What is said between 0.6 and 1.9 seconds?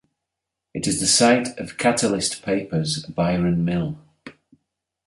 It is the site of